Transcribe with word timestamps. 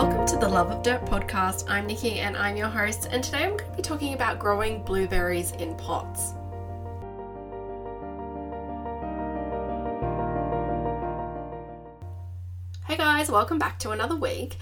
Welcome 0.00 0.26
to 0.26 0.36
the 0.36 0.48
Love 0.48 0.70
of 0.70 0.84
Dirt 0.84 1.04
podcast. 1.06 1.68
I'm 1.68 1.84
Nikki 1.84 2.20
and 2.20 2.36
I'm 2.36 2.56
your 2.56 2.68
host, 2.68 3.08
and 3.10 3.20
today 3.20 3.42
I'm 3.42 3.56
going 3.56 3.68
to 3.68 3.76
be 3.78 3.82
talking 3.82 4.14
about 4.14 4.38
growing 4.38 4.84
blueberries 4.84 5.50
in 5.50 5.74
pots. 5.74 6.34
Hey 12.86 12.96
guys, 12.96 13.28
welcome 13.28 13.58
back 13.58 13.80
to 13.80 13.90
another 13.90 14.14
week. 14.14 14.58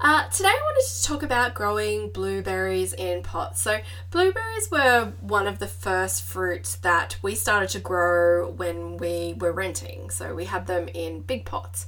Uh, 0.00 0.26
today 0.30 0.48
I 0.48 0.58
wanted 0.58 0.88
to 0.90 1.02
talk 1.02 1.22
about 1.22 1.52
growing 1.52 2.08
blueberries 2.08 2.94
in 2.94 3.22
pots. 3.22 3.60
So, 3.60 3.80
blueberries 4.10 4.70
were 4.70 5.12
one 5.20 5.46
of 5.46 5.58
the 5.58 5.66
first 5.66 6.22
fruits 6.22 6.76
that 6.76 7.18
we 7.20 7.34
started 7.34 7.68
to 7.70 7.78
grow 7.78 8.48
when 8.48 8.96
we 8.96 9.34
were 9.38 9.52
renting. 9.52 10.08
So, 10.08 10.34
we 10.34 10.46
had 10.46 10.66
them 10.66 10.88
in 10.94 11.20
big 11.20 11.44
pots. 11.44 11.86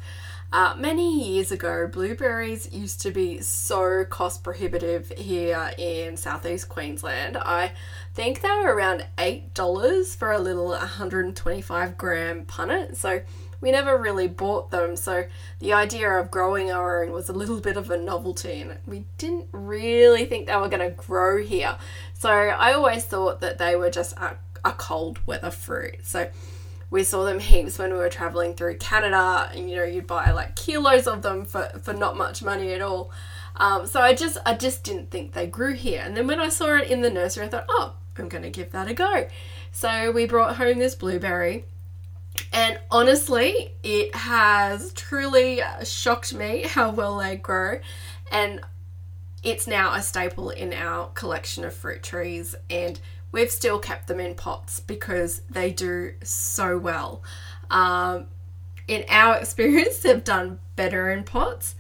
Uh, 0.52 0.74
many 0.76 1.32
years 1.32 1.52
ago, 1.52 1.86
blueberries 1.86 2.72
used 2.72 3.00
to 3.00 3.12
be 3.12 3.40
so 3.40 4.04
cost 4.04 4.42
prohibitive 4.42 5.10
here 5.16 5.70
in 5.78 6.16
southeast 6.16 6.68
Queensland. 6.68 7.36
I 7.36 7.70
think 8.14 8.40
they 8.40 8.48
were 8.48 8.74
around 8.74 9.06
$8 9.16 10.16
for 10.16 10.32
a 10.32 10.40
little 10.40 10.70
125 10.70 11.96
gram 11.96 12.44
punnet. 12.46 12.96
So, 12.96 13.20
we 13.60 13.70
never 13.70 13.96
really 13.96 14.26
bought 14.26 14.70
them, 14.70 14.96
so 14.96 15.26
the 15.58 15.72
idea 15.72 16.10
of 16.10 16.30
growing 16.30 16.72
our 16.72 17.02
own 17.02 17.12
was 17.12 17.28
a 17.28 17.32
little 17.34 17.60
bit 17.60 17.76
of 17.76 17.90
a 17.90 17.96
novelty, 17.96 18.62
and 18.62 18.78
we 18.86 19.04
didn't 19.18 19.48
really 19.52 20.24
think 20.24 20.46
they 20.46 20.56
were 20.56 20.68
going 20.68 20.80
to 20.80 20.96
grow 20.96 21.42
here. 21.42 21.76
So 22.14 22.30
I 22.30 22.72
always 22.72 23.04
thought 23.04 23.40
that 23.42 23.58
they 23.58 23.76
were 23.76 23.90
just 23.90 24.16
a, 24.16 24.38
a 24.64 24.72
cold 24.72 25.18
weather 25.26 25.50
fruit. 25.50 25.96
So 26.04 26.30
we 26.90 27.04
saw 27.04 27.24
them 27.24 27.38
heaps 27.38 27.78
when 27.78 27.92
we 27.92 27.98
were 27.98 28.08
traveling 28.08 28.54
through 28.54 28.78
Canada, 28.78 29.50
and 29.54 29.70
you 29.70 29.76
know, 29.76 29.84
you'd 29.84 30.06
buy 30.06 30.32
like 30.32 30.56
kilos 30.56 31.06
of 31.06 31.22
them 31.22 31.44
for, 31.44 31.70
for 31.82 31.92
not 31.92 32.16
much 32.16 32.42
money 32.42 32.72
at 32.72 32.82
all. 32.82 33.10
Um, 33.56 33.86
so 33.86 34.00
I 34.00 34.14
just 34.14 34.38
I 34.44 34.54
just 34.54 34.84
didn't 34.84 35.10
think 35.10 35.32
they 35.32 35.46
grew 35.46 35.74
here. 35.74 36.02
And 36.04 36.16
then 36.16 36.26
when 36.26 36.40
I 36.40 36.48
saw 36.48 36.76
it 36.76 36.90
in 36.90 37.02
the 37.02 37.10
nursery, 37.10 37.46
I 37.46 37.48
thought, 37.48 37.66
oh, 37.68 37.94
I'm 38.18 38.28
going 38.28 38.42
to 38.42 38.50
give 38.50 38.72
that 38.72 38.88
a 38.88 38.94
go. 38.94 39.28
So 39.72 40.10
we 40.10 40.26
brought 40.26 40.56
home 40.56 40.78
this 40.78 40.94
blueberry 40.94 41.64
and 42.52 42.78
honestly, 42.90 43.72
it 43.82 44.14
has 44.14 44.92
truly 44.92 45.60
shocked 45.84 46.34
me 46.34 46.62
how 46.66 46.90
well 46.90 47.18
they 47.18 47.36
grow. 47.36 47.80
And 48.32 48.60
it's 49.42 49.66
now 49.66 49.94
a 49.94 50.02
staple 50.02 50.50
in 50.50 50.72
our 50.72 51.08
collection 51.08 51.64
of 51.64 51.74
fruit 51.74 52.02
trees. 52.02 52.54
And 52.68 53.00
we've 53.32 53.50
still 53.50 53.78
kept 53.78 54.06
them 54.06 54.20
in 54.20 54.34
pots 54.34 54.80
because 54.80 55.42
they 55.50 55.70
do 55.70 56.14
so 56.22 56.78
well. 56.78 57.22
Um, 57.70 58.26
in 58.88 59.04
our 59.08 59.36
experience, 59.40 59.98
they've 59.98 60.22
done 60.22 60.58
better 60.76 61.10
in 61.10 61.24
pots 61.24 61.74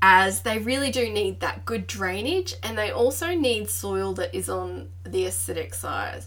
as 0.00 0.42
they 0.42 0.58
really 0.58 0.90
do 0.90 1.08
need 1.08 1.40
that 1.40 1.64
good 1.64 1.86
drainage 1.86 2.54
and 2.62 2.76
they 2.76 2.90
also 2.90 3.34
need 3.34 3.70
soil 3.70 4.12
that 4.14 4.34
is 4.34 4.48
on 4.48 4.88
the 5.04 5.24
acidic 5.24 5.74
side 5.74 6.24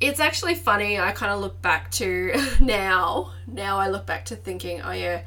it's 0.00 0.20
actually 0.20 0.54
funny. 0.54 0.98
I 0.98 1.12
kind 1.12 1.32
of 1.32 1.40
look 1.40 1.60
back 1.62 1.90
to 1.92 2.34
now. 2.60 3.32
Now 3.46 3.78
I 3.78 3.88
look 3.88 4.06
back 4.06 4.26
to 4.26 4.36
thinking, 4.36 4.82
oh 4.82 4.92
yeah, 4.92 5.22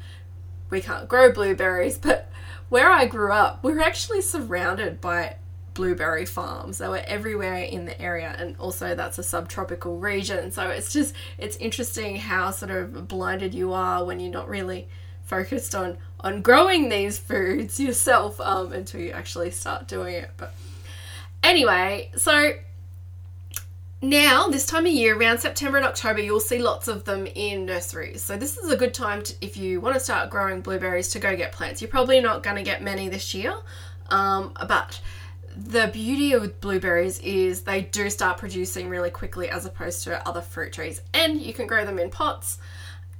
we 0.70 0.80
can't 0.80 1.08
grow 1.08 1.32
blueberries, 1.32 1.98
but 1.98 2.30
where 2.68 2.90
I 2.90 3.06
grew 3.06 3.32
up, 3.32 3.64
we're 3.64 3.80
actually 3.80 4.20
surrounded 4.20 5.00
by 5.00 5.36
blueberry 5.78 6.26
farms. 6.26 6.78
They 6.78 6.88
were 6.88 7.04
everywhere 7.06 7.58
in 7.58 7.84
the 7.84 7.98
area, 8.02 8.34
and 8.36 8.56
also 8.58 8.96
that's 8.96 9.16
a 9.16 9.22
subtropical 9.22 9.96
region. 9.96 10.50
So 10.50 10.68
it's 10.70 10.92
just 10.92 11.14
it's 11.38 11.56
interesting 11.58 12.16
how 12.16 12.50
sort 12.50 12.72
of 12.72 13.06
blinded 13.06 13.54
you 13.54 13.72
are 13.72 14.04
when 14.04 14.18
you're 14.18 14.32
not 14.32 14.48
really 14.48 14.88
focused 15.22 15.76
on 15.76 15.96
on 16.18 16.42
growing 16.42 16.88
these 16.88 17.16
foods 17.16 17.78
yourself 17.88 18.40
um, 18.40 18.72
until 18.72 19.00
you 19.00 19.12
actually 19.12 19.52
start 19.52 19.86
doing 19.86 20.14
it. 20.14 20.30
But 20.36 20.52
anyway, 21.44 22.10
so 22.16 22.54
now, 24.02 24.48
this 24.48 24.66
time 24.66 24.84
of 24.86 24.92
year, 24.92 25.16
around 25.16 25.38
September 25.38 25.78
and 25.78 25.86
October, 25.86 26.20
you'll 26.20 26.40
see 26.40 26.58
lots 26.58 26.88
of 26.88 27.04
them 27.04 27.28
in 27.36 27.66
nurseries. 27.66 28.22
So, 28.22 28.36
this 28.36 28.56
is 28.56 28.70
a 28.70 28.76
good 28.76 28.94
time 28.94 29.22
to, 29.22 29.34
if 29.40 29.56
you 29.56 29.80
want 29.80 29.94
to 29.94 30.00
start 30.00 30.28
growing 30.28 30.60
blueberries 30.60 31.08
to 31.10 31.20
go 31.20 31.36
get 31.36 31.52
plants. 31.52 31.80
You're 31.80 31.90
probably 31.90 32.20
not 32.20 32.42
going 32.42 32.56
to 32.56 32.62
get 32.62 32.82
many 32.82 33.08
this 33.08 33.32
year, 33.32 33.54
um, 34.10 34.52
but 34.68 35.00
the 35.66 35.88
beauty 35.92 36.32
of 36.32 36.60
blueberries 36.60 37.18
is 37.20 37.62
they 37.62 37.82
do 37.82 38.10
start 38.10 38.38
producing 38.38 38.88
really 38.88 39.10
quickly 39.10 39.48
as 39.48 39.66
opposed 39.66 40.04
to 40.04 40.26
other 40.26 40.40
fruit 40.40 40.72
trees, 40.72 41.00
and 41.12 41.40
you 41.40 41.52
can 41.52 41.66
grow 41.66 41.84
them 41.84 41.98
in 41.98 42.10
pots, 42.10 42.58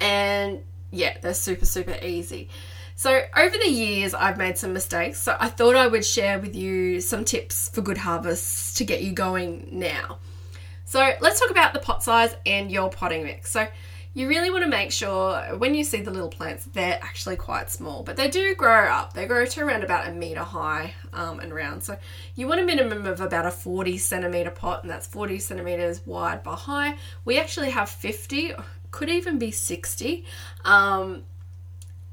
and 0.01 0.61
yeah, 0.91 1.17
they're 1.21 1.35
super, 1.35 1.67
super 1.67 1.97
easy. 2.03 2.49
So, 2.95 3.23
over 3.37 3.57
the 3.57 3.71
years, 3.71 4.13
I've 4.13 4.39
made 4.39 4.59
some 4.59 4.73
mistakes. 4.73 5.21
So, 5.21 5.37
I 5.39 5.49
thought 5.49 5.77
I 5.77 5.87
would 5.87 6.05
share 6.05 6.41
with 6.41 6.57
you 6.57 7.01
some 7.01 7.25
tips 7.25 7.69
for 7.69 7.81
good 7.81 7.99
harvests 7.99 8.75
to 8.75 8.85
get 8.85 9.03
you 9.03 9.13
going 9.13 9.69
now. 9.71 10.19
So 10.89 11.13
let's 11.21 11.39
talk 11.39 11.51
about 11.51 11.75
the 11.75 11.81
pot 11.81 12.03
size 12.03 12.35
and 12.47 12.73
your 12.73 12.89
potting 12.89 13.23
mix. 13.23 13.51
So 13.51 13.69
you 14.15 14.29
really 14.29 14.51
want 14.51 14.65
to 14.65 14.71
make 14.71 14.91
sure 14.91 15.41
when 15.59 15.75
you 15.75 15.85
see 15.85 16.01
the 16.01 16.11
little 16.11 16.29
plants, 16.29 16.65
they're 16.65 16.99
actually 17.03 17.37
quite 17.37 17.71
small, 17.71 18.03
but 18.03 18.17
they 18.17 18.29
do 18.29 18.55
grow 18.55 18.87
up. 18.87 19.13
They 19.13 19.27
grow 19.27 19.45
to 19.45 19.61
around 19.61 19.85
about 19.85 20.09
a 20.09 20.13
meter 20.13 20.43
high 20.43 20.95
um, 21.13 21.41
and 21.41 21.55
round. 21.55 21.85
So 21.85 21.99
you 22.35 22.49
want 22.49 22.61
a 22.61 22.65
minimum 22.65 23.07
of 23.07 23.21
about 23.21 23.47
a 23.47 23.51
40 23.51 23.99
centimeter 23.99 24.51
pot, 24.51 24.83
and 24.83 24.91
that's 24.91 25.07
40 25.07 25.39
centimeters 25.39 26.05
wide 26.07 26.43
by 26.43 26.55
high. 26.55 26.97
We 27.25 27.39
actually 27.39 27.71
have 27.71 27.89
50, 27.89 28.55
could 28.91 29.09
even 29.09 29.39
be 29.39 29.51
60. 29.51 30.25
Um, 30.65 31.25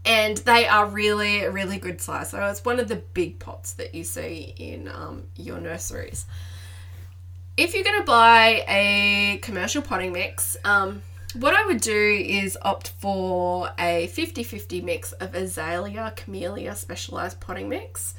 and 0.06 0.38
they 0.38 0.68
are 0.68 0.86
really, 0.86 1.48
really 1.48 1.80
good 1.80 2.00
size. 2.00 2.30
So 2.30 2.46
it's 2.46 2.64
one 2.64 2.80
of 2.80 2.88
the 2.88 2.98
big 2.98 3.40
pots 3.40 3.74
that 3.74 3.96
you 3.96 4.04
see 4.04 4.54
in 4.58 4.88
um, 4.88 5.24
your 5.36 5.60
nurseries 5.60 6.28
if 7.58 7.74
you're 7.74 7.84
going 7.84 8.02
to 8.02 8.06
buy 8.06 8.66
a 8.68 9.40
commercial 9.42 9.82
potting 9.82 10.12
mix, 10.12 10.58
um, 10.66 11.02
what 11.36 11.54
I 11.54 11.66
would 11.66 11.82
do 11.82 12.26
is 12.26 12.58
opt 12.62 12.90
for 13.00 13.70
a 13.78 14.08
50 14.08 14.44
50 14.44 14.82
mix 14.82 15.12
of 15.14 15.36
azalea, 15.36 16.14
camellia 16.16 16.76
specialized 16.76 17.40
potting 17.40 17.70
mix, 17.70 18.16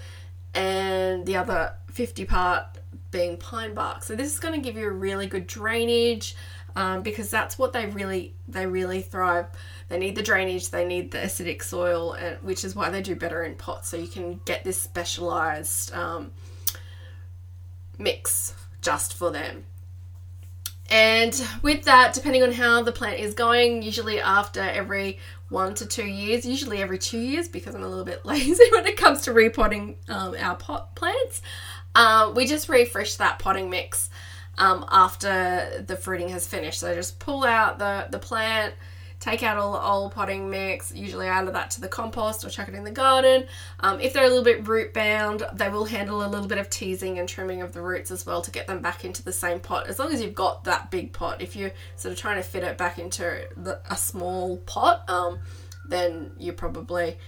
and 0.55 1.25
the 1.27 1.37
other 1.37 1.73
50 1.91 2.25
part 2.27 2.65
being 3.11 3.37
pine 3.37 3.75
bark. 3.75 4.03
So 4.03 4.15
this 4.15 4.33
is 4.33 4.39
going 4.39 4.55
to 4.55 4.61
give 4.61 4.77
you 4.77 4.87
a 4.87 4.93
really 4.93 5.27
good 5.27 5.47
drainage 5.47 6.37
um, 6.75 7.03
because 7.03 7.31
that's 7.31 7.59
what 7.59 7.73
they 7.73 7.87
really 7.87 8.35
they 8.49 8.67
really 8.67 9.01
thrive. 9.01 9.47
They 9.89 9.99
need 9.99 10.15
the 10.15 10.23
drainage, 10.23 10.71
they 10.71 10.85
need 10.85 11.11
the 11.11 11.19
acidic 11.19 11.63
soil, 11.63 12.13
and 12.13 12.37
which 12.43 12.65
is 12.65 12.77
why 12.77 12.91
they 12.91 13.03
do 13.03 13.17
better 13.17 13.43
in 13.45 13.55
pots. 13.55 13.89
So 13.89 13.97
you 13.97 14.09
can 14.09 14.41
get 14.45 14.63
this 14.63 14.81
specialized 14.81 15.95
um, 15.95 16.33
mix 17.99 18.55
just 18.83 19.15
for 19.15 19.31
them. 19.31 19.65
And 20.91 21.49
with 21.63 21.85
that, 21.85 22.15
depending 22.15 22.43
on 22.43 22.53
how 22.53 22.83
the 22.83 22.93
plant 22.93 23.19
is 23.19 23.35
going, 23.35 23.83
usually 23.83 24.21
after 24.21 24.61
every 24.61 25.19
one 25.49 25.75
to 25.75 25.87
two 25.87 26.07
years, 26.07 26.47
usually 26.47 26.81
every 26.81 26.99
two 26.99 27.19
years 27.19 27.49
because 27.49 27.75
I'm 27.75 27.83
a 27.83 27.89
little 27.89 28.05
bit 28.05 28.25
lazy 28.25 28.65
when 28.71 28.87
it 28.87 28.97
comes 28.97 29.23
to 29.23 29.33
repotting 29.33 29.97
um, 30.09 30.37
our 30.41 30.57
pot 30.57 30.95
plants, 30.95 31.43
uh, 31.95 32.33
we 32.35 32.47
just 32.47 32.69
refresh 32.69 33.17
that 33.17 33.39
potting 33.39 33.71
mix 33.71 34.11
um, 34.59 34.85
after 34.91 35.85
the 35.87 35.97
fruiting 35.97 36.29
has 36.29 36.47
finished. 36.47 36.81
So 36.81 36.95
just 36.95 37.19
pull 37.19 37.45
out 37.45 37.79
the, 37.79 38.07
the 38.11 38.19
plant, 38.19 38.75
take 39.27 39.43
out 39.43 39.59
all 39.59 39.73
the 39.73 39.83
old 39.83 40.13
potting 40.13 40.49
mix, 40.49 40.95
usually 40.95 41.27
add 41.27 41.49
that 41.49 41.71
to 41.73 41.81
the 41.81 41.89
compost 41.89 42.45
or 42.45 42.49
chuck 42.49 42.69
it 42.69 42.75
in 42.75 42.85
the 42.85 42.93
garden. 42.93 43.45
Um, 43.81 44.01
if 44.01 44.13
they're 44.13 44.25
a 44.25 44.29
little 44.29 44.45
bit 44.45 44.69
root 44.69 44.95
bound, 44.95 45.45
they 45.53 45.69
will 45.69 45.85
handle 45.85 46.25
a 46.25 46.29
little 46.29 46.47
bit 46.47 46.59
of 46.59 46.71
teasing 46.71 47.19
and 47.19 47.29
trimming 47.29 47.61
of 47.61 47.73
the 47.73 47.83
roots 47.83 48.13
as 48.13 48.25
well 48.25 48.41
to 48.43 48.53
get 48.53 48.69
them 48.69 48.81
back 48.81 49.05
into 49.05 49.25
the 49.25 49.33
same 49.33 49.59
pot. 49.59 49.89
As 49.89 49.99
long 49.99 50.13
as 50.13 50.23
you've 50.23 50.37
got 50.37 50.63
that 50.65 50.93
big 50.93 51.13
pot, 51.13 51.43
if 51.43 51.57
you're 51.57 51.73
sort 51.97 52.13
of 52.13 52.19
trying 52.19 52.37
to 52.37 52.43
fit 52.45 52.63
it 52.63 52.79
back 52.79 53.01
into 53.01 53.49
the, 53.57 53.81
a 53.91 53.97
small 53.97 54.59
pot, 54.59 55.09
um, 55.11 55.41
then 55.89 56.31
you 56.39 56.53
probably 56.53 57.19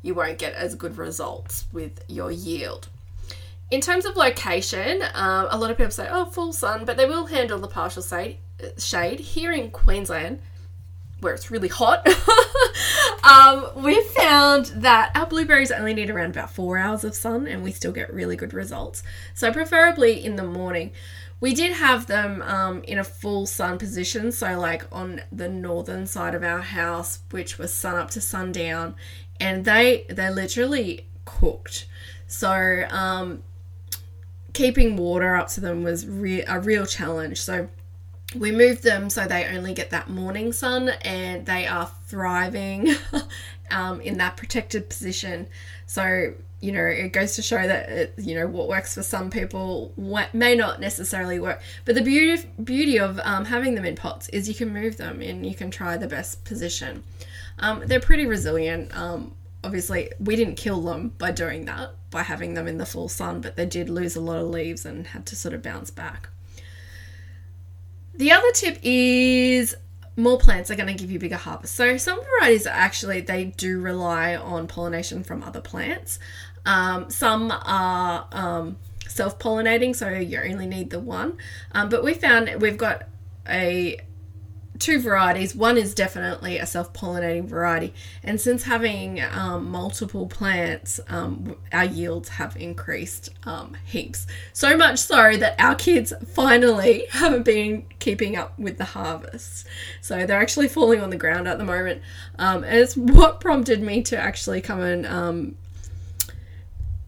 you 0.00 0.14
won't 0.14 0.38
get 0.38 0.54
as 0.54 0.74
good 0.74 0.96
results 0.96 1.66
with 1.70 2.02
your 2.08 2.30
yield. 2.30 2.88
In 3.70 3.82
terms 3.82 4.06
of 4.06 4.16
location, 4.16 5.02
um, 5.14 5.48
a 5.50 5.58
lot 5.58 5.70
of 5.70 5.76
people 5.76 5.92
say, 5.92 6.08
oh, 6.10 6.24
full 6.24 6.52
sun, 6.52 6.84
but 6.86 6.96
they 6.96 7.06
will 7.06 7.26
handle 7.26 7.58
the 7.58 7.68
partial. 7.68 8.02
Shade 8.78 9.20
here 9.20 9.52
in 9.52 9.70
Queensland, 9.70 10.40
where 11.22 11.34
it's 11.34 11.50
really 11.50 11.68
hot, 11.68 12.06
um, 13.24 13.82
we 13.82 14.02
found 14.02 14.66
that 14.76 15.12
our 15.14 15.26
blueberries 15.26 15.70
only 15.70 15.94
need 15.94 16.10
around 16.10 16.30
about 16.30 16.50
four 16.50 16.78
hours 16.78 17.04
of 17.04 17.14
sun 17.14 17.46
and 17.46 17.62
we 17.62 17.72
still 17.72 17.92
get 17.92 18.12
really 18.12 18.36
good 18.36 18.52
results. 18.52 19.02
So, 19.34 19.52
preferably 19.52 20.24
in 20.24 20.36
the 20.36 20.44
morning. 20.44 20.92
We 21.40 21.54
did 21.54 21.72
have 21.72 22.06
them 22.06 22.40
um, 22.42 22.84
in 22.84 23.00
a 23.00 23.04
full 23.04 23.46
sun 23.46 23.76
position, 23.76 24.30
so 24.30 24.56
like 24.60 24.86
on 24.92 25.22
the 25.32 25.48
northern 25.48 26.06
side 26.06 26.36
of 26.36 26.44
our 26.44 26.60
house, 26.60 27.18
which 27.32 27.58
was 27.58 27.74
sun 27.74 27.96
up 27.96 28.10
to 28.12 28.20
sundown, 28.20 28.94
and 29.40 29.64
they 29.64 30.06
they 30.08 30.30
literally 30.30 31.08
cooked. 31.24 31.86
So 32.28 32.84
um, 32.90 33.42
keeping 34.52 34.96
water 34.96 35.34
up 35.34 35.48
to 35.48 35.60
them 35.60 35.82
was 35.82 36.06
re- 36.06 36.44
a 36.44 36.60
real 36.60 36.86
challenge. 36.86 37.40
So 37.40 37.68
we 38.34 38.52
moved 38.52 38.82
them 38.82 39.10
so 39.10 39.26
they 39.26 39.46
only 39.46 39.74
get 39.74 39.90
that 39.90 40.08
morning 40.08 40.52
sun 40.52 40.90
and 41.04 41.46
they 41.46 41.66
are 41.66 41.90
thriving 42.06 42.94
um, 43.70 44.00
in 44.00 44.18
that 44.18 44.36
protected 44.36 44.88
position. 44.88 45.46
So, 45.86 46.34
you 46.60 46.72
know, 46.72 46.84
it 46.84 47.12
goes 47.12 47.34
to 47.36 47.42
show 47.42 47.66
that, 47.66 47.88
it, 47.88 48.14
you 48.16 48.34
know, 48.34 48.46
what 48.46 48.68
works 48.68 48.94
for 48.94 49.02
some 49.02 49.30
people 49.30 49.92
may 50.32 50.54
not 50.54 50.80
necessarily 50.80 51.38
work. 51.38 51.60
But 51.84 51.94
the 51.94 52.02
beauty, 52.02 52.48
beauty 52.62 52.98
of 52.98 53.20
um, 53.24 53.46
having 53.46 53.74
them 53.74 53.84
in 53.84 53.96
pots 53.96 54.28
is 54.28 54.48
you 54.48 54.54
can 54.54 54.72
move 54.72 54.96
them 54.96 55.20
and 55.20 55.44
you 55.44 55.54
can 55.54 55.70
try 55.70 55.96
the 55.96 56.08
best 56.08 56.44
position. 56.44 57.02
Um, 57.58 57.82
they're 57.86 58.00
pretty 58.00 58.26
resilient. 58.26 58.96
Um, 58.96 59.34
obviously, 59.64 60.10
we 60.18 60.36
didn't 60.36 60.56
kill 60.56 60.80
them 60.80 61.12
by 61.18 61.32
doing 61.32 61.64
that, 61.66 61.90
by 62.10 62.22
having 62.22 62.54
them 62.54 62.66
in 62.66 62.78
the 62.78 62.86
full 62.86 63.08
sun, 63.08 63.40
but 63.40 63.56
they 63.56 63.66
did 63.66 63.88
lose 63.88 64.16
a 64.16 64.20
lot 64.20 64.38
of 64.38 64.48
leaves 64.48 64.84
and 64.86 65.08
had 65.08 65.26
to 65.26 65.36
sort 65.36 65.54
of 65.54 65.62
bounce 65.62 65.90
back. 65.90 66.28
The 68.14 68.32
other 68.32 68.50
tip 68.52 68.78
is 68.82 69.74
more 70.16 70.38
plants 70.38 70.70
are 70.70 70.76
going 70.76 70.88
to 70.88 70.94
give 70.94 71.10
you 71.10 71.18
bigger 71.18 71.36
harvests. 71.36 71.74
So 71.74 71.96
some 71.96 72.20
varieties 72.22 72.66
actually 72.66 73.22
they 73.22 73.44
do 73.44 73.80
rely 73.80 74.36
on 74.36 74.66
pollination 74.66 75.24
from 75.24 75.42
other 75.42 75.60
plants. 75.60 76.18
Um, 76.66 77.10
some 77.10 77.50
are 77.50 78.26
um, 78.32 78.76
self-pollinating, 79.08 79.96
so 79.96 80.08
you 80.08 80.40
only 80.40 80.66
need 80.66 80.90
the 80.90 81.00
one. 81.00 81.38
Um, 81.72 81.88
but 81.88 82.04
we 82.04 82.14
found 82.14 82.50
we've 82.60 82.76
got 82.76 83.08
a 83.48 83.98
two 84.82 85.00
varieties. 85.00 85.54
One 85.54 85.78
is 85.78 85.94
definitely 85.94 86.58
a 86.58 86.66
self 86.66 86.92
pollinating 86.92 87.44
variety, 87.46 87.94
and 88.22 88.40
since 88.40 88.64
having 88.64 89.22
um, 89.22 89.70
multiple 89.70 90.26
plants, 90.26 90.98
um, 91.08 91.56
our 91.72 91.84
yields 91.84 92.30
have 92.30 92.56
increased 92.56 93.30
um, 93.44 93.76
heaps. 93.84 94.26
So 94.52 94.76
much 94.76 94.98
so 94.98 95.36
that 95.36 95.54
our 95.60 95.74
kids 95.74 96.12
finally 96.34 97.06
haven't 97.10 97.44
been 97.44 97.86
keeping 98.00 98.36
up 98.36 98.58
with 98.58 98.78
the 98.78 98.84
harvests. 98.84 99.64
So 100.00 100.26
they're 100.26 100.40
actually 100.40 100.68
falling 100.68 101.00
on 101.00 101.10
the 101.10 101.16
ground 101.16 101.46
at 101.46 101.58
the 101.58 101.64
moment. 101.64 102.02
Um, 102.38 102.64
and 102.64 102.76
it's 102.76 102.96
what 102.96 103.40
prompted 103.40 103.80
me 103.80 104.02
to 104.02 104.18
actually 104.18 104.60
come 104.60 104.80
and 104.80 105.06
um, 105.06 105.56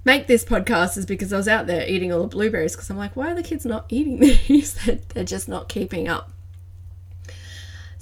make 0.05 0.27
this 0.27 0.45
podcast 0.45 0.97
is 0.97 1.07
because 1.07 1.33
I 1.33 1.37
was 1.37 1.49
out 1.49 1.67
there 1.67 1.87
eating 1.89 2.13
all 2.13 2.23
the 2.23 2.29
blueberries 2.29 2.77
because 2.77 2.91
I'm 2.91 2.97
like, 2.97 3.17
why 3.17 3.33
are 3.33 3.35
the 3.35 3.43
kids 3.43 3.67
not 3.67 3.87
eating 3.89 4.21
these? 4.49 4.75
They're 5.15 5.25
just 5.25 5.49
not 5.49 5.69
keeping 5.69 6.09
up. 6.09 6.31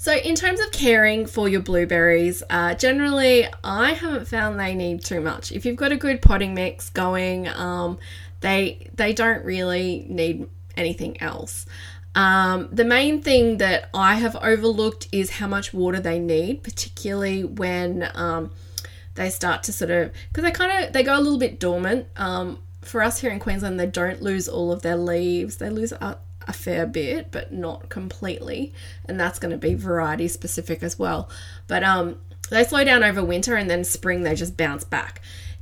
So, 0.03 0.13
in 0.13 0.35
terms 0.35 0.59
of 0.59 0.69
caring 0.73 1.27
for 1.27 1.47
your 1.47 1.61
blueberries, 1.61 2.43
uh, 2.49 2.73
generally 2.73 3.47
I 3.63 3.93
haven't 3.93 4.27
found 4.27 4.59
they 4.59 4.75
need 4.75 5.01
too 5.01 5.21
much. 5.21 5.53
If 5.53 5.65
you've 5.65 5.77
got 5.77 5.93
a 5.93 5.95
good 5.95 6.21
potting 6.21 6.53
mix 6.53 6.89
going, 6.89 7.47
um, 7.47 7.99
they 8.41 8.89
they 8.93 9.13
don't 9.13 9.45
really 9.45 10.05
need 10.09 10.49
anything 10.75 11.21
else. 11.21 11.65
Um, 12.15 12.67
the 12.69 12.83
main 12.83 13.21
thing 13.21 13.59
that 13.59 13.89
I 13.93 14.15
have 14.15 14.35
overlooked 14.35 15.07
is 15.13 15.29
how 15.29 15.47
much 15.47 15.73
water 15.73 16.01
they 16.01 16.19
need, 16.19 16.63
particularly 16.63 17.45
when 17.45 18.11
um, 18.13 18.51
they 19.15 19.29
start 19.29 19.63
to 19.63 19.71
sort 19.71 19.89
of 19.89 20.11
because 20.27 20.43
they 20.43 20.51
kind 20.51 20.83
of 20.85 20.91
they 20.91 21.03
go 21.03 21.17
a 21.17 21.21
little 21.21 21.39
bit 21.39 21.61
dormant. 21.61 22.07
Um, 22.17 22.59
for 22.85 23.01
us 23.01 23.19
here 23.19 23.31
in 23.31 23.39
Queensland, 23.39 23.79
they 23.79 23.87
don't 23.87 24.21
lose 24.21 24.47
all 24.47 24.71
of 24.71 24.81
their 24.81 24.97
leaves. 24.97 25.57
They 25.57 25.69
lose 25.69 25.93
uh, 25.93 26.15
a 26.47 26.53
fair 26.53 26.85
bit, 26.85 27.31
but 27.31 27.51
not 27.51 27.89
completely. 27.89 28.73
And 29.05 29.19
that's 29.19 29.39
going 29.39 29.51
to 29.51 29.57
be 29.57 29.73
variety 29.73 30.27
specific 30.27 30.83
as 30.83 30.97
well. 30.97 31.29
But 31.67 31.83
um, 31.83 32.17
they 32.49 32.63
slow 32.63 32.83
down 32.83 33.03
over 33.03 33.23
winter 33.23 33.55
and 33.55 33.69
then 33.69 33.83
spring 33.83 34.23
they 34.23 34.35
just 34.35 34.57
bounce 34.57 34.83
back. 34.83 35.21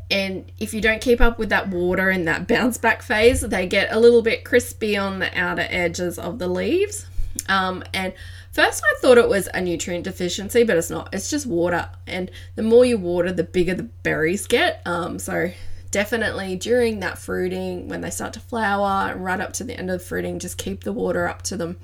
And 0.09 0.51
if 0.59 0.73
you 0.73 0.81
don't 0.81 1.01
keep 1.01 1.21
up 1.21 1.39
with 1.39 1.49
that 1.49 1.69
water 1.69 2.09
in 2.09 2.25
that 2.25 2.47
bounce 2.47 2.77
back 2.77 3.01
phase, 3.01 3.41
they 3.41 3.65
get 3.67 3.91
a 3.91 3.99
little 3.99 4.21
bit 4.21 4.43
crispy 4.43 4.97
on 4.97 5.19
the 5.19 5.37
outer 5.39 5.65
edges 5.69 6.19
of 6.19 6.39
the 6.39 6.47
leaves. 6.47 7.07
Um, 7.47 7.83
and 7.93 8.13
first 8.51 8.83
I 8.83 8.99
thought 8.99 9.17
it 9.17 9.29
was 9.29 9.47
a 9.53 9.61
nutrient 9.61 10.03
deficiency, 10.03 10.63
but 10.63 10.75
it's 10.75 10.89
not. 10.89 11.09
It's 11.13 11.29
just 11.29 11.45
water. 11.45 11.89
And 12.07 12.29
the 12.55 12.63
more 12.63 12.83
you 12.83 12.97
water, 12.97 13.31
the 13.31 13.43
bigger 13.43 13.73
the 13.73 13.83
berries 13.83 14.47
get. 14.47 14.81
Um, 14.85 15.17
so 15.17 15.51
definitely 15.91 16.55
during 16.55 16.99
that 17.01 17.17
fruiting, 17.17 17.87
when 17.87 18.01
they 18.01 18.09
start 18.09 18.33
to 18.33 18.39
flower, 18.39 19.15
right 19.15 19.39
up 19.39 19.53
to 19.53 19.63
the 19.63 19.77
end 19.77 19.91
of 19.91 19.99
the 19.99 20.05
fruiting, 20.05 20.39
just 20.39 20.57
keep 20.57 20.83
the 20.83 20.93
water 20.93 21.27
up 21.27 21.41
to 21.43 21.57
them 21.57 21.77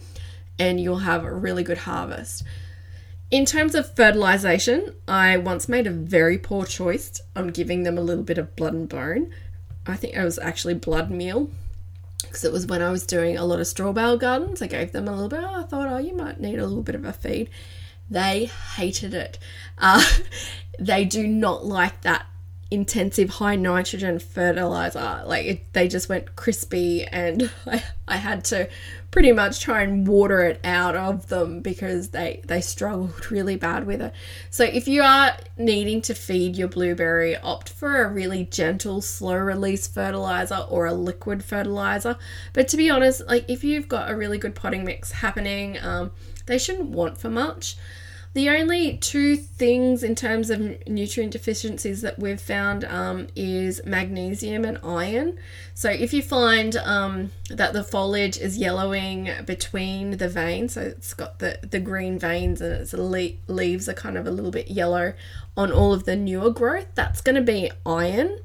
and 0.60 0.80
you'll 0.80 1.00
have 1.00 1.24
a 1.24 1.34
really 1.34 1.64
good 1.64 1.80
harvest. 1.80 2.44
In 3.30 3.46
terms 3.46 3.76
of 3.76 3.94
fertilization, 3.94 4.94
I 5.08 5.38
once 5.38 5.68
made 5.68 5.86
a 5.86 5.92
very 5.92 6.38
poor 6.38 6.66
choice 6.66 7.20
on 7.36 7.50
giving 7.50 7.84
them 7.84 7.98
a 7.98 8.02
little 8.02 8.24
bit 8.24 8.38
of 8.38 8.56
blood 8.56 8.74
and 8.74 8.88
bone. 8.88 9.34
I 9.86 9.96
think 9.96 10.16
it 10.16 10.24
was 10.24 10.40
actually 10.40 10.76
blood 10.76 11.12
meal 11.12 11.50
because 12.22 12.46
it 12.46 12.54
was 12.54 12.66
when 12.66 12.82
I 12.82 12.90
was 12.90 13.06
doing 13.06 13.38
a 13.38 13.46
lot 13.46 13.60
of 13.60 13.68
straw 13.68 13.92
bale 13.92 14.18
gardens. 14.18 14.62
I 14.62 14.68
gave 14.68 14.94
them 14.94 15.08
a 15.08 15.12
little 15.12 15.30
bit. 15.30 15.42
Oh, 15.44 15.62
I 15.62 15.64
thought, 15.64 15.92
oh, 15.92 15.98
you 15.98 16.16
might 16.16 16.40
need 16.40 16.58
a 16.58 16.66
little 16.66 16.84
bit 16.84 16.96
of 16.96 17.06
a 17.06 17.14
feed. 17.14 17.50
They 18.10 18.46
hated 18.46 19.14
it. 19.14 19.38
Uh, 19.78 20.04
they 20.80 21.04
do 21.04 21.28
not 21.28 21.66
like 21.66 22.02
that 22.02 22.26
intensive 22.70 23.30
high 23.30 23.56
nitrogen 23.56 24.20
fertilizer. 24.20 25.24
Like 25.26 25.46
it, 25.46 25.74
they 25.74 25.88
just 25.88 26.10
went 26.10 26.36
crispy, 26.36 27.06
and 27.06 27.50
I, 27.66 27.84
I 28.08 28.18
had 28.18 28.44
to 28.46 28.70
pretty 29.10 29.32
much 29.32 29.62
try 29.62 29.82
and 29.84 30.08
water 30.08 30.42
it 30.42 30.60
out 30.64 30.96
of 30.96 31.28
them 31.28 31.62
because 31.62 32.10
they 32.10 32.42
they 32.46 32.62
struggled 32.62 33.32
really 33.32 33.56
bad 33.56 33.86
with 33.86 34.02
it. 34.02 34.14
So 34.50 34.64
if 34.64 34.88
you 34.88 35.02
are 35.02 35.38
needing 35.58 36.02
to 36.04 36.14
feed 36.14 36.56
your 36.56 36.68
blueberry, 36.68 37.36
opt 37.38 37.70
for 37.70 38.04
a 38.04 38.12
really 38.12 38.46
gentle, 38.46 39.02
slow 39.02 39.36
release 39.36 39.88
fertilizer 39.88 40.66
or 40.70 40.86
a 40.86 40.94
liquid 40.94 41.44
fertilizer. 41.44 42.18
But 42.54 42.68
to 42.70 42.78
be 42.78 42.90
honest, 42.90 43.26
like 43.28 43.46
if 43.50 43.64
you've 43.64 43.88
got 43.88 44.10
a 44.12 44.16
really 44.16 44.38
good 44.38 44.56
potting 44.56 44.84
mix 44.84 45.12
happening, 45.12 45.78
um, 45.82 46.12
they 46.46 46.58
shouldn't 46.58 46.90
want 46.90 47.18
for 47.18 47.30
much. 47.30 47.78
The 48.38 48.50
only 48.50 48.98
two 48.98 49.36
things 49.36 50.04
in 50.04 50.14
terms 50.14 50.52
of 50.52 50.60
nutrient 50.88 51.34
deficiencies 51.34 52.02
that 52.02 52.20
we've 52.20 52.40
found 52.40 52.84
um, 52.84 53.30
is 53.36 53.82
magnesium 53.84 54.64
and 54.64 54.78
iron. 54.84 55.40
So 55.74 55.90
if 55.90 56.14
you 56.14 56.22
find 56.22 56.76
um, 56.76 57.32
that 57.50 57.74
the 57.74 57.84
foliage 57.84 58.38
is 58.38 58.60
yellowing 58.60 59.32
between 59.48 60.18
the 60.18 60.30
veins, 60.30 60.74
so 60.74 60.82
it's 60.82 61.16
got 61.16 61.40
the, 61.40 61.58
the 61.68 61.80
green 61.80 62.20
veins 62.20 62.62
and 62.62 62.74
its 62.74 62.94
le- 62.94 63.38
leaves 63.48 63.90
are 63.90 63.96
kind 63.96 64.20
of 64.20 64.28
a 64.28 64.32
little 64.32 64.52
bit 64.52 64.70
yellow 64.70 65.14
on 65.58 65.72
all 65.72 65.92
of 65.92 66.04
the 66.04 66.16
newer 66.16 66.52
growth, 66.52 66.90
that's 66.94 67.22
going 67.22 67.38
to 67.38 67.42
be 67.42 67.72
iron. 67.88 68.38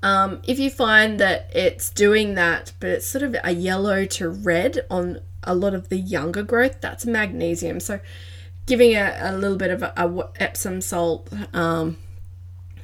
Um, 0.00 0.42
if 0.46 0.60
you 0.60 0.70
find 0.70 1.18
that 1.18 1.50
it's 1.52 1.90
doing 1.90 2.36
that, 2.36 2.70
but 2.78 2.90
it's 2.90 3.08
sort 3.08 3.24
of 3.24 3.34
a 3.42 3.50
yellow 3.50 4.04
to 4.04 4.28
red 4.28 4.86
on 4.88 5.22
a 5.42 5.56
lot 5.56 5.74
of 5.74 5.88
the 5.88 5.98
younger 5.98 6.44
growth, 6.44 6.80
that's 6.80 7.04
magnesium. 7.04 7.80
So 7.80 7.98
giving 8.68 8.94
a, 8.94 9.16
a 9.20 9.36
little 9.36 9.56
bit 9.56 9.70
of 9.72 9.82
a, 9.82 9.92
a 9.96 10.30
Epsom 10.38 10.80
salt 10.80 11.28
um, 11.52 11.96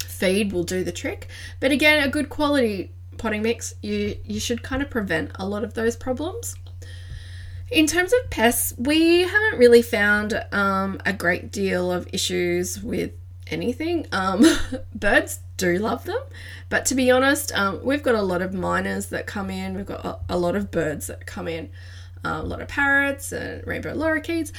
feed 0.01 0.53
will 0.53 0.65
do 0.65 0.83
the 0.83 0.91
trick. 0.91 1.29
But 1.61 1.71
again, 1.71 2.03
a 2.03 2.09
good 2.09 2.29
quality 2.29 2.91
potting 3.19 3.43
mix, 3.43 3.75
you 3.83 4.17
you 4.25 4.41
should 4.41 4.63
kind 4.63 4.83
of 4.83 4.91
prevent 4.91 5.31
a 5.37 5.47
lot 5.47 5.63
of 5.63 5.75
those 5.75 5.95
problems. 5.95 6.57
In 7.71 7.87
terms 7.87 8.13
of 8.13 8.31
pests, 8.31 8.75
we 8.77 9.23
haven't 9.23 9.59
really 9.59 9.83
found 9.83 10.45
um, 10.53 11.01
a 11.07 11.13
great 11.13 11.51
deal 11.51 11.91
of 11.93 12.09
issues 12.13 12.83
with 12.83 13.13
anything. 13.49 14.07
Um, 14.13 14.45
birds 14.95 15.41
do 15.57 15.79
love 15.79 16.05
them, 16.05 16.21
but 16.69 16.85
to 16.87 16.95
be 16.95 17.11
honest, 17.11 17.57
um, 17.57 17.81
we've 17.83 18.03
got 18.03 18.15
a 18.15 18.23
lot 18.23 18.43
of 18.43 18.53
miners 18.53 19.07
that 19.07 19.27
come 19.27 19.51
in. 19.51 19.75
We've 19.75 19.87
got 19.87 20.05
a, 20.05 20.19
a 20.31 20.39
lot 20.39 20.57
of 20.57 20.71
birds 20.71 21.07
that 21.09 21.27
come 21.27 21.49
in, 21.49 21.71
uh, 22.25 22.41
a 22.43 22.43
lot 22.43 22.61
of 22.61 22.69
parrots 22.69 23.33
and 23.33 23.67
rainbow 23.67 23.95
lorikeets, 23.95 24.53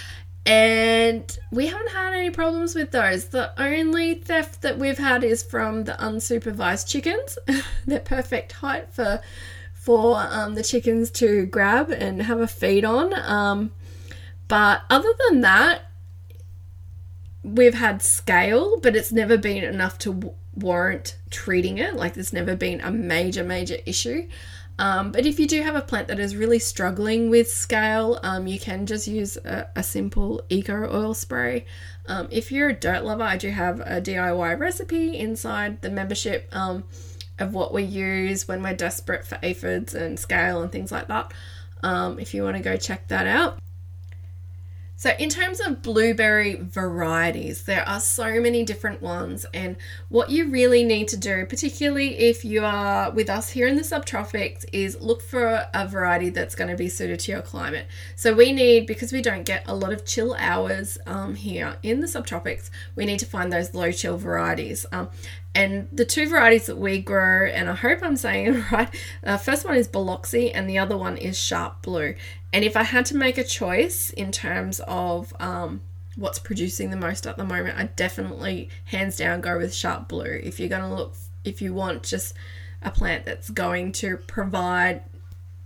and 0.45 1.39
we 1.51 1.67
haven't 1.67 1.91
had 1.91 2.13
any 2.13 2.29
problems 2.29 2.75
with 2.75 2.91
those. 2.91 3.29
The 3.29 3.51
only 3.59 4.15
theft 4.15 4.61
that 4.61 4.77
we've 4.77 4.97
had 4.97 5.23
is 5.23 5.41
from 5.41 5.85
the 5.85 5.93
unsupervised 5.93 6.87
chickens. 6.87 7.37
They're 7.87 7.99
perfect 7.99 8.51
height 8.53 8.93
for 8.93 9.21
for 9.73 10.17
um, 10.17 10.55
the 10.55 10.63
chickens 10.63 11.11
to 11.11 11.45
grab 11.45 11.91
and 11.91 12.23
have 12.23 12.39
a 12.39 12.47
feed 12.47 12.83
on. 12.83 13.13
Um, 13.13 13.71
but 14.47 14.81
other 14.89 15.13
than 15.29 15.41
that, 15.41 15.91
we've 17.43 17.75
had 17.75 18.01
scale, 18.01 18.79
but 18.79 18.95
it's 18.95 19.11
never 19.11 19.37
been 19.37 19.63
enough 19.63 19.99
to 19.99 20.13
w- 20.13 20.35
warrant 20.55 21.17
treating 21.29 21.77
it. 21.77 21.95
Like, 21.95 22.15
there's 22.15 22.33
never 22.33 22.55
been 22.55 22.81
a 22.81 22.91
major, 22.91 23.43
major 23.43 23.77
issue. 23.85 24.27
Um, 24.77 25.11
but 25.11 25.25
if 25.25 25.39
you 25.39 25.47
do 25.47 25.61
have 25.61 25.75
a 25.75 25.81
plant 25.81 26.09
that 26.09 26.19
is 26.19 26.35
really 26.35 26.59
struggling 26.59 27.29
with 27.29 27.49
scale, 27.49 28.19
um, 28.23 28.45
you 28.45 28.59
can 28.59 28.85
just 28.85 29.07
use 29.07 29.37
a, 29.37 29.67
a 29.75 29.83
simple 29.83 30.43
eco 30.49 30.89
oil 30.93 31.13
spray. 31.13 31.65
Um, 32.07 32.27
if 32.29 32.51
you're 32.51 32.69
a 32.69 32.73
dirt 32.73 33.03
lover, 33.03 33.23
I 33.23 33.37
do 33.37 33.49
have 33.49 33.79
a 33.79 34.01
DIY 34.01 34.59
recipe 34.59 35.17
inside 35.17 35.81
the 35.81 35.89
membership 35.89 36.49
um, 36.53 36.83
of 37.39 37.53
what 37.53 37.73
we 37.73 37.83
use 37.83 38.47
when 38.47 38.61
we're 38.61 38.75
desperate 38.75 39.25
for 39.25 39.39
aphids 39.41 39.93
and 39.93 40.19
scale 40.19 40.61
and 40.61 40.71
things 40.71 40.91
like 40.91 41.07
that. 41.07 41.33
Um, 41.81 42.19
if 42.19 42.33
you 42.33 42.43
want 42.43 42.57
to 42.57 42.63
go 42.63 42.75
check 42.77 43.07
that 43.07 43.27
out. 43.27 43.59
So, 45.05 45.11
in 45.19 45.29
terms 45.29 45.59
of 45.59 45.83
blueberry 45.83 46.55
varieties, 46.55 47.65
there 47.65 47.87
are 47.87 47.99
so 47.99 48.41
many 48.41 48.63
different 48.63 49.03
ones, 49.03 49.45
and 49.53 49.75
what 50.09 50.31
you 50.31 50.49
really 50.49 50.83
need 50.83 51.09
to 51.09 51.17
do, 51.17 51.45
particularly 51.45 52.17
if 52.17 52.43
you 52.43 52.65
are 52.65 53.11
with 53.11 53.29
us 53.29 53.51
here 53.51 53.67
in 53.67 53.75
the 53.75 53.83
subtropics, 53.83 54.65
is 54.73 54.99
look 54.99 55.21
for 55.21 55.67
a 55.75 55.87
variety 55.87 56.29
that's 56.29 56.55
going 56.55 56.71
to 56.71 56.75
be 56.75 56.89
suited 56.89 57.19
to 57.19 57.33
your 57.33 57.43
climate. 57.43 57.85
So, 58.15 58.33
we 58.33 58.51
need, 58.51 58.87
because 58.87 59.13
we 59.13 59.21
don't 59.21 59.43
get 59.43 59.61
a 59.67 59.75
lot 59.75 59.93
of 59.93 60.05
chill 60.05 60.33
hours 60.39 60.97
um, 61.05 61.35
here 61.35 61.77
in 61.83 61.99
the 61.99 62.07
subtropics, 62.07 62.71
we 62.95 63.05
need 63.05 63.19
to 63.19 63.27
find 63.27 63.53
those 63.53 63.75
low 63.75 63.91
chill 63.91 64.17
varieties. 64.17 64.87
Um, 64.91 65.09
and 65.55 65.87
the 65.91 66.03
two 66.03 66.27
varieties 66.27 66.65
that 66.65 66.77
we 66.77 66.99
grow, 66.99 67.45
and 67.45 67.69
I 67.69 67.75
hope 67.75 67.99
I'm 68.01 68.17
saying 68.17 68.47
it 68.55 68.71
right, 68.71 68.89
the 69.23 69.37
first 69.37 69.65
one 69.65 69.75
is 69.75 69.87
Biloxi 69.87 70.51
and 70.51 70.69
the 70.69 70.77
other 70.77 70.97
one 70.97 71.15
is 71.15 71.39
Sharp 71.39 71.81
Blue. 71.81 72.15
And 72.55 72.63
if 72.63 72.77
I 72.77 72.83
had 72.83 73.05
to 73.07 73.17
make 73.17 73.37
a 73.37 73.43
choice 73.43 74.11
in 74.11 74.31
terms 74.31 74.79
of 74.87 75.33
um, 75.41 75.81
what's 76.15 76.39
producing 76.39 76.89
the 76.89 76.95
most 76.95 77.27
at 77.27 77.35
the 77.35 77.43
moment, 77.43 77.77
I 77.77 77.87
definitely, 77.97 78.69
hands 78.85 79.17
down, 79.17 79.41
go 79.41 79.57
with 79.57 79.75
Sharp 79.75 80.07
Blue. 80.07 80.39
If 80.41 80.57
you're 80.57 80.69
going 80.69 80.89
to 80.89 80.95
look, 80.95 81.15
if 81.43 81.61
you 81.61 81.73
want 81.73 82.03
just 82.03 82.33
a 82.81 82.91
plant 82.91 83.25
that's 83.25 83.49
going 83.49 83.91
to 83.91 84.15
provide 84.15 85.01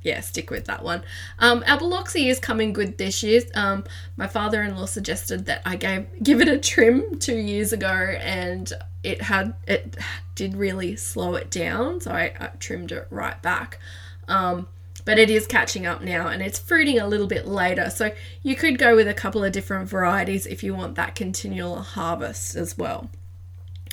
yeah, 0.02 0.22
stick 0.22 0.50
with 0.50 0.66
that 0.66 0.82
one. 0.82 1.04
Um, 1.38 1.64
Biloxi 1.78 2.28
is 2.30 2.40
coming 2.40 2.74
good 2.74 2.98
this 2.98 3.22
year. 3.22 3.42
Um, 3.54 3.84
my 4.18 4.26
father-in-law 4.26 4.88
suggested 4.88 5.46
that 5.46 5.62
I 5.66 5.76
gave 5.76 6.08
give 6.24 6.42
it 6.42 6.48
a 6.48 6.58
trim 6.58 7.20
two 7.20 7.38
years 7.38 7.72
ago, 7.72 8.16
and 8.20 8.74
it 9.04 9.22
had 9.22 9.54
it 9.68 9.96
did 10.34 10.56
really 10.56 10.96
slow 10.96 11.36
it 11.36 11.52
down, 11.52 12.02
so 12.02 12.12
I, 12.12 12.34
I 12.40 12.48
trimmed 12.60 12.94
it 12.94 13.06
right 13.12 13.40
back. 13.44 13.78
Um, 14.28 14.68
but 15.10 15.18
it 15.18 15.32
is 15.32 15.48
catching 15.48 15.88
up 15.88 16.04
now, 16.04 16.28
and 16.28 16.40
it's 16.40 16.60
fruiting 16.60 17.00
a 17.00 17.08
little 17.08 17.26
bit 17.26 17.48
later. 17.48 17.90
So 17.90 18.12
you 18.44 18.56
could 18.56 18.78
go 18.78 18.96
with 18.96 19.08
a 19.08 19.14
couple 19.16 19.44
of 19.44 19.52
different 19.52 19.90
varieties 19.90 20.46
if 20.46 20.62
you 20.62 20.76
want 20.76 20.94
that 20.98 21.16
continual 21.16 21.82
harvest 21.82 22.56
as 22.56 22.78
well. 22.78 23.10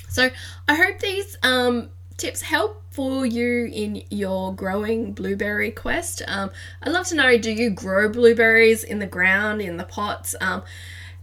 So 0.09 0.29
I 0.67 0.75
hope 0.75 0.99
these 0.99 1.35
um, 1.41 1.89
tips 2.17 2.43
help 2.43 2.83
for 2.91 3.25
you 3.25 3.65
in 3.65 4.03
your 4.11 4.53
growing 4.53 5.13
blueberry 5.13 5.71
quest. 5.71 6.21
Um, 6.27 6.51
I'd 6.83 6.91
love 6.91 7.07
to 7.07 7.15
know 7.15 7.35
do 7.39 7.51
you 7.51 7.71
grow 7.71 8.09
blueberries 8.09 8.83
in 8.83 8.99
the 8.99 9.07
ground, 9.07 9.59
in 9.59 9.77
the 9.77 9.85
pots? 9.85 10.35
Um, 10.39 10.61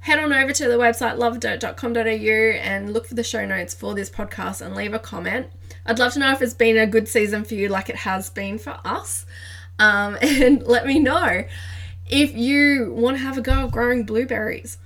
head 0.00 0.18
on 0.18 0.32
over 0.32 0.52
to 0.52 0.66
the 0.66 0.74
website 0.74 1.16
lovedirt.com.au 1.18 2.58
and 2.58 2.92
look 2.92 3.06
for 3.06 3.14
the 3.14 3.22
show 3.22 3.46
notes 3.46 3.74
for 3.74 3.94
this 3.94 4.10
podcast 4.10 4.60
and 4.60 4.74
leave 4.74 4.92
a 4.92 4.98
comment. 4.98 5.46
I'd 5.86 6.00
love 6.00 6.14
to 6.14 6.18
know 6.18 6.32
if 6.32 6.42
it's 6.42 6.52
been 6.52 6.78
a 6.78 6.86
good 6.88 7.06
season 7.06 7.44
for 7.44 7.54
you, 7.54 7.68
like 7.68 7.88
it 7.88 7.94
has 7.94 8.28
been 8.28 8.58
for 8.58 8.80
us. 8.84 9.24
Um, 9.78 10.16
and 10.22 10.62
let 10.66 10.86
me 10.86 10.98
know 10.98 11.44
if 12.08 12.34
you 12.34 12.92
want 12.92 13.16
to 13.16 13.22
have 13.22 13.38
a 13.38 13.40
go 13.40 13.66
at 13.66 13.70
growing 13.70 14.04
blueberries. 14.04 14.78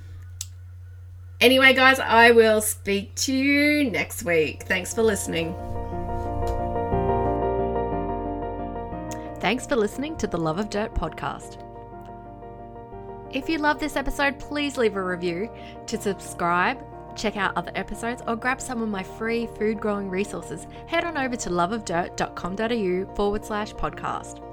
Anyway, 1.40 1.72
guys, 1.72 2.00
I 2.00 2.32
will 2.32 2.60
speak 2.60 3.14
to 3.16 3.32
you 3.32 3.90
next 3.90 4.24
week. 4.24 4.64
Thanks 4.64 4.92
for 4.92 5.02
listening. 5.02 5.54
Thanks 9.40 9.66
for 9.66 9.76
listening 9.76 10.16
to 10.16 10.26
the 10.26 10.36
Love 10.36 10.58
of 10.58 10.68
Dirt 10.68 10.94
podcast. 10.94 11.64
If 13.30 13.48
you 13.48 13.58
love 13.58 13.78
this 13.78 13.94
episode, 13.94 14.38
please 14.40 14.76
leave 14.76 14.96
a 14.96 15.04
review. 15.04 15.48
To 15.86 16.00
subscribe, 16.00 16.82
check 17.14 17.36
out 17.36 17.56
other 17.56 17.72
episodes, 17.76 18.22
or 18.26 18.34
grab 18.34 18.60
some 18.60 18.82
of 18.82 18.88
my 18.88 19.02
free 19.02 19.46
food 19.58 19.80
growing 19.80 20.10
resources, 20.10 20.66
head 20.86 21.04
on 21.04 21.16
over 21.16 21.36
to 21.36 21.50
loveofdirt.com.au 21.50 23.14
forward 23.14 23.44
slash 23.44 23.74
podcast. 23.74 24.47